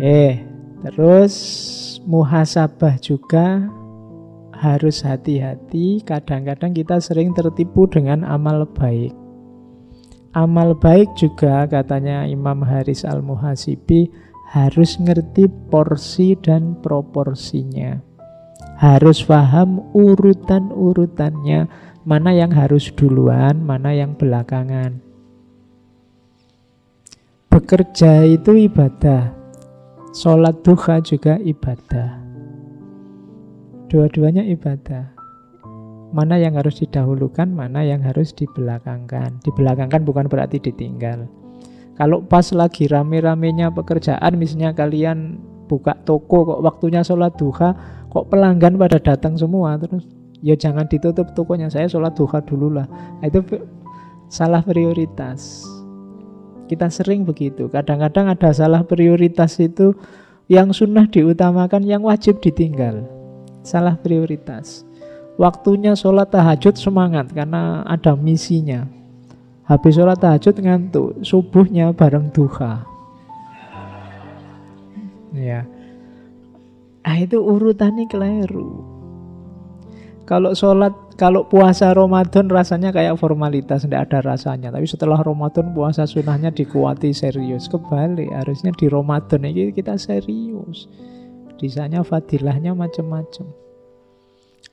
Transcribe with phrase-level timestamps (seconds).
[0.00, 0.40] Oke,
[0.80, 1.36] terus
[2.08, 3.68] muhasabah juga
[4.56, 6.00] harus hati-hati.
[6.08, 9.12] Kadang-kadang kita sering tertipu dengan amal baik.
[10.32, 14.08] Amal baik juga katanya Imam Haris Al-Muhasibi
[14.48, 18.00] harus ngerti porsi dan proporsinya.
[18.80, 21.68] Harus paham urutan-urutannya,
[22.08, 25.04] mana yang harus duluan, mana yang belakangan.
[27.52, 29.39] Bekerja itu ibadah,
[30.10, 32.18] sholat duha juga ibadah.
[33.90, 35.14] Dua-duanya ibadah.
[36.10, 39.38] Mana yang harus didahulukan, mana yang harus dibelakangkan.
[39.46, 41.30] Dibelakangkan bukan berarti ditinggal.
[41.94, 45.38] Kalau pas lagi rame-ramenya pekerjaan, misalnya kalian
[45.70, 47.78] buka toko kok waktunya sholat duha,
[48.10, 50.10] kok pelanggan pada datang semua, terus
[50.42, 52.90] ya jangan ditutup tokonya, saya sholat duha dulu lah.
[53.22, 53.62] Nah, itu
[54.26, 55.62] salah prioritas.
[56.70, 57.66] Kita sering begitu.
[57.66, 59.90] Kadang-kadang ada salah prioritas itu
[60.46, 63.02] yang sunnah diutamakan, yang wajib ditinggal.
[63.66, 64.86] Salah prioritas.
[65.34, 68.86] Waktunya sholat tahajud semangat karena ada misinya.
[69.66, 72.86] Habis sholat tahajud ngantuk, subuhnya bareng duha.
[75.34, 75.66] Ya.
[77.02, 78.86] Ah itu urutannya keliru.
[80.22, 84.72] Kalau sholat, kalau puasa Ramadan rasanya kayak formalitas, tidak ada rasanya.
[84.72, 87.68] Tapi setelah Ramadan puasa sunnahnya dikuati serius.
[87.68, 90.88] Kebalik, harusnya di Ramadan ini kita serius.
[91.60, 93.52] Disanya fadilahnya macam-macam.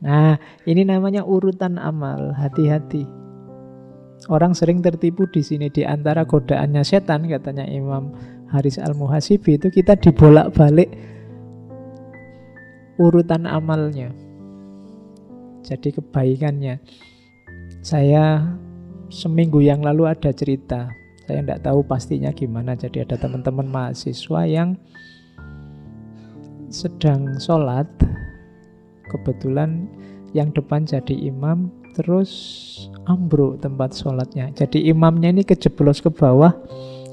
[0.00, 2.32] Nah, ini namanya urutan amal.
[2.32, 3.04] Hati-hati.
[4.32, 8.16] Orang sering tertipu di sini di antara godaannya setan katanya Imam
[8.48, 10.88] Haris Al-Muhasibi itu kita dibolak-balik
[12.96, 14.29] urutan amalnya.
[15.70, 16.82] Jadi kebaikannya.
[17.80, 18.42] Saya
[19.08, 20.90] seminggu yang lalu ada cerita.
[21.24, 22.74] Saya tidak tahu pastinya gimana.
[22.74, 24.74] Jadi ada teman-teman mahasiswa yang
[26.70, 27.86] sedang sholat
[29.10, 29.90] kebetulan
[30.30, 31.66] yang depan jadi imam
[31.98, 32.30] terus
[33.10, 36.54] ambruk tempat sholatnya jadi imamnya ini kejeblos ke bawah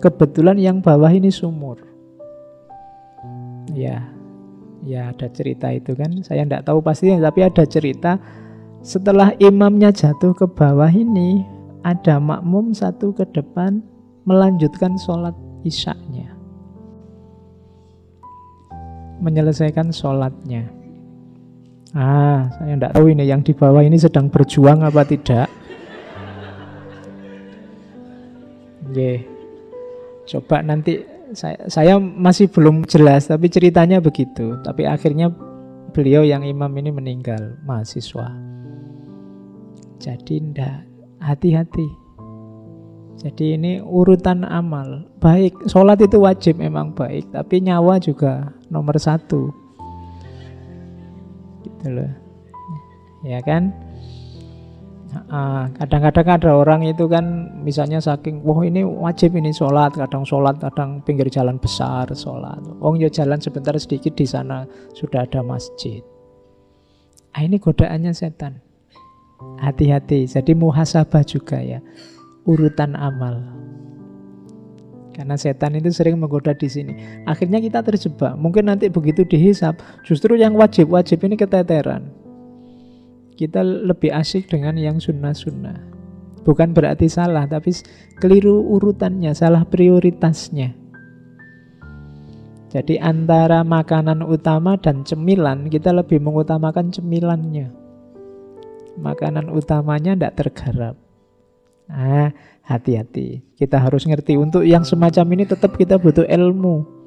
[0.00, 1.76] kebetulan yang bawah ini sumur
[3.76, 4.08] ya
[4.82, 8.18] ya ada cerita itu kan saya tidak tahu pastinya tapi ada cerita
[8.82, 11.46] setelah imamnya jatuh ke bawah ini
[11.86, 13.82] ada makmum satu ke depan
[14.26, 16.34] melanjutkan sholat isyaknya
[19.22, 20.82] menyelesaikan sholatnya
[21.92, 25.44] Ah, saya tidak tahu ini yang di bawah ini sedang berjuang apa tidak.
[28.88, 29.28] Oke.
[30.24, 31.04] Coba nanti
[31.34, 34.58] saya, saya masih belum jelas tapi ceritanya begitu.
[34.64, 35.32] Tapi akhirnya
[35.92, 38.32] beliau yang imam ini meninggal mahasiswa.
[40.02, 40.88] Jadi ndak
[41.22, 41.88] hati-hati.
[43.22, 45.06] Jadi ini urutan amal.
[45.22, 49.62] Baik, sholat itu wajib memang baik, tapi nyawa juga nomor satu
[51.82, 52.12] gitu loh
[53.26, 53.74] ya kan
[55.76, 61.04] kadang-kadang ada orang itu kan misalnya saking wah ini wajib ini sholat kadang sholat kadang
[61.04, 64.64] pinggir jalan besar sholat oh ya jalan sebentar sedikit di sana
[64.96, 66.00] sudah ada masjid
[67.36, 68.64] ah, ini godaannya setan
[69.60, 71.84] hati-hati jadi muhasabah juga ya
[72.48, 73.40] urutan amal
[75.12, 76.96] karena setan itu sering menggoda di sini.
[77.28, 78.32] Akhirnya kita terjebak.
[78.32, 79.76] Mungkin nanti begitu dihisap,
[80.08, 82.21] justru yang wajib-wajib ini keteteran.
[83.42, 85.74] Kita lebih asik dengan yang sunnah-sunnah.
[86.46, 87.74] Bukan berarti salah, tapi
[88.22, 90.70] keliru urutannya, salah prioritasnya.
[92.70, 97.74] Jadi antara makanan utama dan cemilan, kita lebih mengutamakan cemilannya.
[99.02, 100.94] Makanan utamanya tidak tergarap.
[101.90, 102.30] Nah,
[102.62, 103.42] hati-hati.
[103.58, 107.01] Kita harus ngerti untuk yang semacam ini tetap kita butuh ilmu.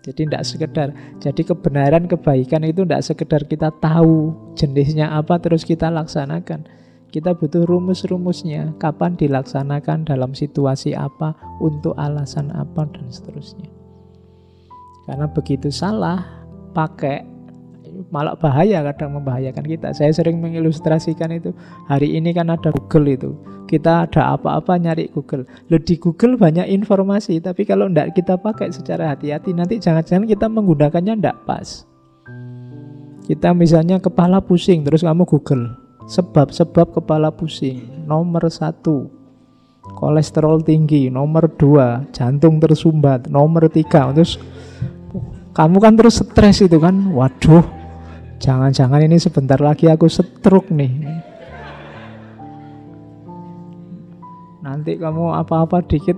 [0.00, 0.88] Jadi tidak sekedar,
[1.20, 6.64] jadi kebenaran kebaikan itu tidak sekedar kita tahu jenisnya apa terus kita laksanakan.
[7.10, 13.66] Kita butuh rumus-rumusnya, kapan dilaksanakan, dalam situasi apa, untuk alasan apa, dan seterusnya.
[15.10, 16.22] Karena begitu salah,
[16.70, 17.26] pakai
[18.08, 19.88] malah bahaya kadang membahayakan kita.
[19.94, 21.50] Saya sering mengilustrasikan itu.
[21.90, 23.30] Hari ini kan ada Google itu.
[23.66, 25.46] Kita ada apa-apa nyari Google.
[25.70, 30.46] Lo di Google banyak informasi, tapi kalau tidak kita pakai secara hati-hati nanti jangan-jangan kita
[30.50, 31.86] menggunakannya tidak pas.
[33.30, 37.86] Kita misalnya kepala pusing, terus kamu Google sebab-sebab kepala pusing.
[38.10, 39.06] Nomor satu,
[39.94, 41.06] kolesterol tinggi.
[41.06, 43.30] Nomor dua, jantung tersumbat.
[43.30, 44.34] Nomor tiga, terus
[45.54, 47.14] kamu kan terus stres itu kan.
[47.14, 47.62] Waduh,
[48.40, 50.88] Jangan-jangan ini sebentar lagi aku setruk nih.
[54.64, 56.16] Nanti kamu apa-apa dikit,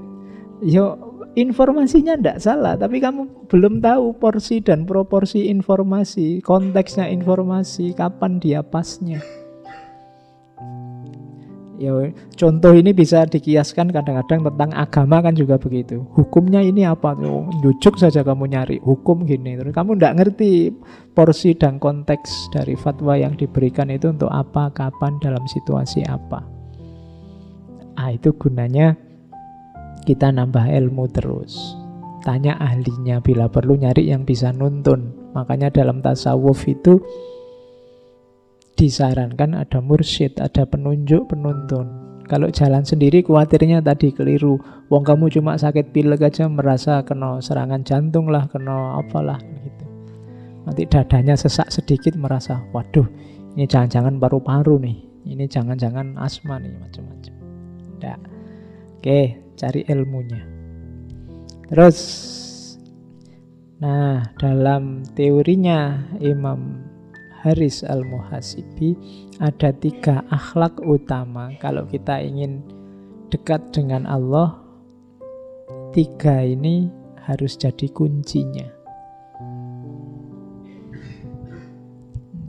[0.63, 0.95] yuk
[1.35, 8.63] informasinya tidak salah, tapi kamu belum tahu porsi dan proporsi informasi, konteksnya informasi, kapan dia
[8.63, 9.42] pasnya.
[11.82, 11.90] Ya,
[12.38, 16.06] contoh ini bisa dikiaskan kadang-kadang tentang agama kan juga begitu.
[16.14, 17.11] Hukumnya ini apa?
[17.19, 17.50] tuh?
[17.58, 19.58] Jujuk saja kamu nyari hukum gini.
[19.58, 20.70] Terus kamu tidak ngerti
[21.11, 26.46] porsi dan konteks dari fatwa yang diberikan itu untuk apa, kapan, dalam situasi apa.
[27.99, 28.94] Ah, itu gunanya
[30.06, 31.58] kita nambah ilmu terus.
[32.23, 35.34] Tanya ahlinya bila perlu nyari yang bisa nuntun.
[35.34, 37.02] Makanya dalam tasawuf itu
[38.82, 41.87] disarankan ada mursyid, ada penunjuk, penuntun.
[42.26, 44.58] Kalau jalan sendiri khawatirnya tadi keliru.
[44.90, 49.87] Wong kamu cuma sakit pilek aja merasa kena serangan jantung lah, kena apalah gitu.
[50.67, 53.06] Nanti dadanya sesak sedikit merasa, waduh,
[53.55, 54.99] ini jangan-jangan paru-paru nih.
[55.23, 57.34] Ini jangan-jangan asma nih macam-macam.
[57.79, 58.19] Tidak.
[58.99, 59.20] Oke,
[59.55, 60.43] cari ilmunya.
[61.70, 61.99] Terus
[63.82, 66.87] Nah, dalam teorinya Imam
[67.43, 68.94] Haris Al-Muhasibi
[69.43, 71.50] ada tiga akhlak utama.
[71.59, 72.62] Kalau kita ingin
[73.35, 74.62] dekat dengan Allah
[75.91, 76.87] tiga ini
[77.27, 78.71] harus jadi kuncinya.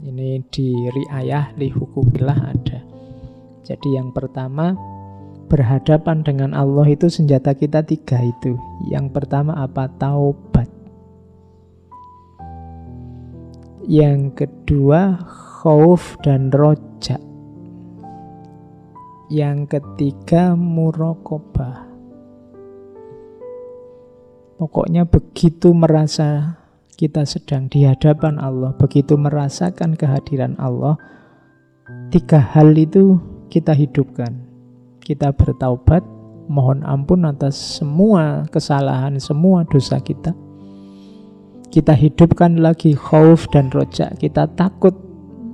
[0.06, 2.78] Ini di riayah li hukumillah ada.
[3.66, 4.78] Jadi yang pertama
[5.50, 8.54] berhadapan dengan Allah itu senjata kita tiga itu.
[8.94, 9.90] Yang pertama apa?
[9.98, 10.83] Taubat
[13.84, 15.20] Yang kedua,
[15.60, 17.20] khauf dan rojak.
[19.28, 21.84] Yang ketiga, murokobah.
[24.56, 26.56] Pokoknya begitu merasa
[26.96, 30.96] kita sedang di hadapan Allah, begitu merasakan kehadiran Allah,
[32.08, 33.20] tiga hal itu
[33.52, 34.32] kita hidupkan.
[35.04, 36.00] Kita bertaubat,
[36.48, 40.32] mohon ampun atas semua kesalahan, semua dosa kita
[41.74, 44.14] kita hidupkan lagi khauf dan rojak.
[44.22, 44.94] Kita takut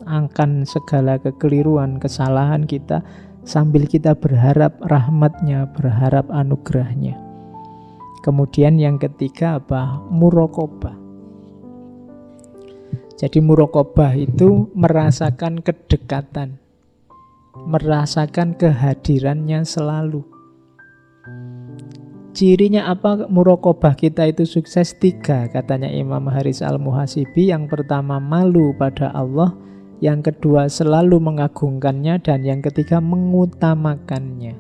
[0.05, 3.01] akan segala kekeliruan, kesalahan kita
[3.49, 7.17] sambil kita berharap rahmatnya, berharap anugerahnya.
[8.21, 9.97] Kemudian yang ketiga apa?
[10.13, 10.93] Murokobah.
[13.17, 16.61] Jadi murokobah itu merasakan kedekatan,
[17.65, 20.40] merasakan kehadirannya selalu.
[22.41, 23.29] Cirinya apa?
[23.29, 27.53] Murokobah kita itu sukses tiga katanya Imam Haris Al-Muhasibi.
[27.53, 29.53] Yang pertama malu pada Allah.
[30.01, 32.17] Yang kedua selalu mengagungkannya.
[32.25, 34.57] Dan yang ketiga mengutamakannya.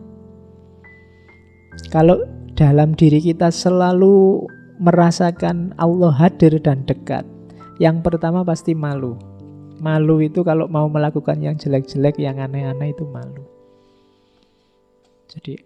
[1.88, 2.20] Kalau
[2.52, 4.44] dalam diri kita selalu
[4.76, 7.24] merasakan Allah hadir dan dekat
[7.80, 9.16] Yang pertama pasti malu.
[9.80, 13.48] Malu itu kalau mau melakukan yang jelek-jelek, yang aneh-aneh itu malu.
[15.32, 15.56] Jadi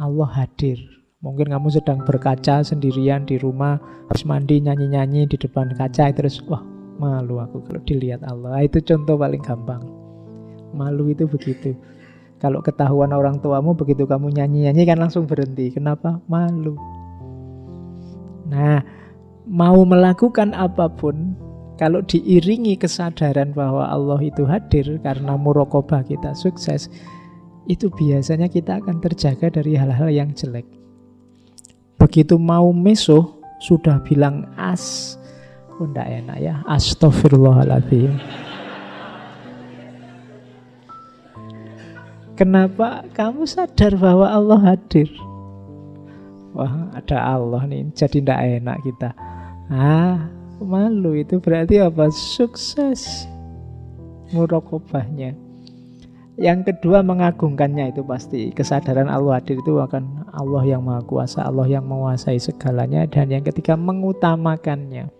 [0.00, 3.76] Allah hadir Mungkin kamu sedang berkaca sendirian di rumah,
[4.08, 6.64] harus mandi nyanyi-nyanyi di depan kaca, terus wah
[6.96, 8.56] malu aku kalau dilihat Allah.
[8.56, 9.84] Ah, itu contoh paling gampang.
[10.72, 11.76] Malu itu begitu.
[12.40, 15.68] Kalau ketahuan orang tuamu begitu kamu nyanyi-nyanyi kan langsung berhenti.
[15.68, 16.24] Kenapa?
[16.24, 16.80] Malu.
[18.48, 18.80] Nah,
[19.44, 21.36] mau melakukan apa pun
[21.76, 26.88] kalau diiringi kesadaran bahwa Allah itu hadir karena murokobah kita sukses,
[27.68, 30.79] itu biasanya kita akan terjaga dari hal-hal yang jelek.
[32.10, 35.14] Begitu mau meso sudah bilang as.
[35.78, 36.58] Oh, enak ya.
[36.66, 38.10] Astagfirullahaladzim.
[42.34, 45.06] Kenapa kamu sadar bahwa Allah hadir?
[46.50, 47.94] Wah, ada Allah nih.
[47.94, 49.14] Jadi tidak enak kita.
[49.70, 50.26] Ah,
[50.58, 52.10] malu itu berarti apa?
[52.10, 53.30] Sukses
[54.34, 55.38] murokobahnya.
[56.38, 61.66] Yang kedua mengagungkannya itu pasti kesadaran Allah hadir itu akan Allah yang maha kuasa, Allah
[61.66, 65.10] yang menguasai segalanya dan yang ketiga mengutamakannya.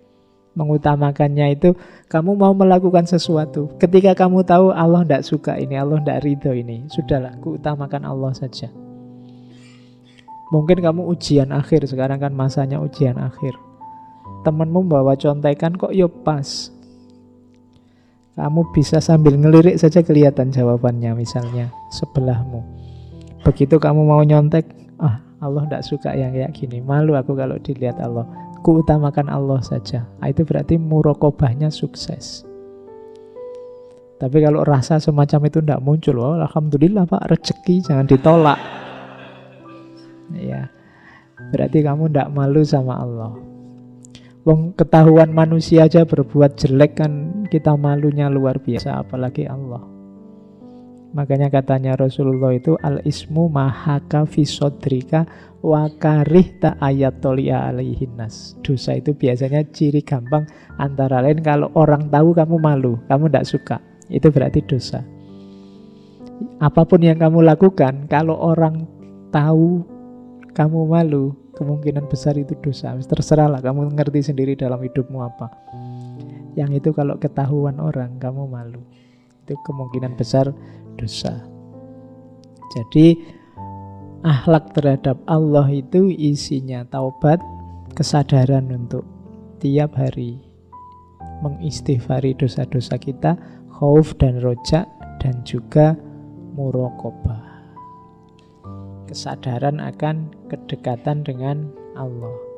[0.54, 1.78] Mengutamakannya itu
[2.10, 3.70] kamu mau melakukan sesuatu.
[3.78, 8.70] Ketika kamu tahu Allah tidak suka ini, Allah tidak ridho ini, sudahlah, kuutamakan Allah saja.
[10.50, 13.54] Mungkin kamu ujian akhir, sekarang kan masanya ujian akhir.
[14.42, 16.74] Temanmu bawa contekan kok yo pas,
[18.38, 22.62] kamu bisa sambil ngelirik saja kelihatan jawabannya misalnya sebelahmu.
[23.42, 24.68] Begitu kamu mau nyontek,
[25.00, 26.84] ah Allah tidak suka yang kayak gini.
[26.84, 28.28] Malu aku kalau dilihat Allah.
[28.60, 30.04] Ku utamakan Allah saja.
[30.20, 32.44] Ah, itu berarti murokobahnya sukses.
[34.20, 38.60] Tapi kalau rasa semacam itu tidak muncul, oh, alhamdulillah Pak, rezeki jangan ditolak.
[40.36, 40.68] Ya,
[41.48, 43.32] berarti kamu tidak malu sama Allah.
[44.40, 49.84] Wong ketahuan manusia aja berbuat jelek kan kita malunya luar biasa apalagi Allah.
[51.10, 55.26] Makanya katanya Rasulullah itu al-ismu mahaka fisodrika
[55.60, 58.56] wakarih ayat tolia alaihinas.
[58.62, 60.46] Dosa itu biasanya ciri gampang
[60.78, 63.76] antara lain kalau orang tahu kamu malu, kamu tidak suka.
[64.08, 65.02] Itu berarti dosa.
[66.62, 68.88] Apa pun yang kamu lakukan, kalau orang
[69.34, 69.84] tahu
[70.52, 72.94] kamu malu, kemungkinan besar itu dosa.
[72.98, 75.46] Terserahlah kamu ngerti sendiri dalam hidupmu apa.
[76.58, 78.82] Yang itu kalau ketahuan orang, kamu malu.
[79.46, 80.50] Itu kemungkinan besar
[80.98, 81.46] dosa.
[82.70, 83.18] Jadi
[84.22, 87.42] akhlak terhadap Allah itu isinya taubat,
[87.98, 89.02] kesadaran untuk
[89.58, 90.50] tiap hari
[91.40, 93.36] mengistighfari dosa-dosa kita,
[93.72, 94.86] khauf dan rojak
[95.18, 95.96] dan juga
[96.54, 97.49] murokobah.
[99.10, 102.49] Kesadaran akan kedekatan dengan Allah.